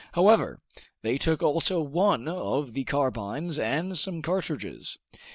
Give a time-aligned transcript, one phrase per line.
[0.13, 0.57] However,
[1.03, 4.97] they took also one of the carbines and some cartridges.